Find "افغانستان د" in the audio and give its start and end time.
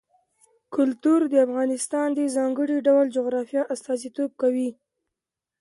1.47-2.19